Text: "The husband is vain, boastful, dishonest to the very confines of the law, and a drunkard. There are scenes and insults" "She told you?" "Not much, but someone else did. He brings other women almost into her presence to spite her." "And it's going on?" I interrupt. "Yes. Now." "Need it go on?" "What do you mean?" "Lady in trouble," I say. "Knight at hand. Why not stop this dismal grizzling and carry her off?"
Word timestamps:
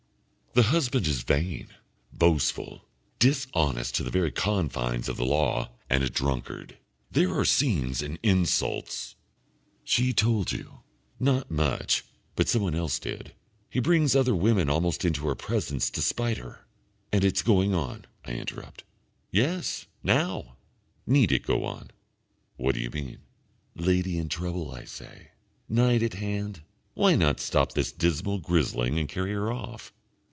"The 0.53 0.63
husband 0.63 1.07
is 1.07 1.23
vain, 1.23 1.69
boastful, 2.11 2.81
dishonest 3.19 3.95
to 3.95 4.03
the 4.03 4.09
very 4.11 4.31
confines 4.31 5.07
of 5.07 5.15
the 5.15 5.23
law, 5.23 5.71
and 5.89 6.03
a 6.03 6.09
drunkard. 6.09 6.77
There 7.09 7.33
are 7.39 7.45
scenes 7.45 8.01
and 8.01 8.19
insults" 8.21 9.15
"She 9.95 10.11
told 10.11 10.51
you?" 10.51 10.81
"Not 11.21 11.49
much, 11.49 12.03
but 12.35 12.49
someone 12.49 12.75
else 12.75 12.99
did. 12.99 13.31
He 13.69 13.79
brings 13.79 14.13
other 14.13 14.35
women 14.35 14.69
almost 14.69 15.05
into 15.05 15.25
her 15.29 15.35
presence 15.35 15.89
to 15.91 16.01
spite 16.01 16.35
her." 16.37 16.65
"And 17.13 17.23
it's 17.23 17.43
going 17.43 17.73
on?" 17.73 18.03
I 18.25 18.31
interrupt. 18.33 18.83
"Yes. 19.31 19.85
Now." 20.03 20.57
"Need 21.07 21.31
it 21.31 21.43
go 21.43 21.63
on?" 21.63 21.91
"What 22.57 22.75
do 22.75 22.81
you 22.81 22.89
mean?" 22.89 23.19
"Lady 23.73 24.17
in 24.17 24.27
trouble," 24.27 24.69
I 24.73 24.83
say. 24.83 25.29
"Knight 25.69 26.03
at 26.03 26.15
hand. 26.15 26.61
Why 26.93 27.15
not 27.15 27.39
stop 27.39 27.71
this 27.71 27.93
dismal 27.93 28.39
grizzling 28.39 28.99
and 28.99 29.07
carry 29.07 29.31
her 29.31 29.49
off?" 29.49 29.93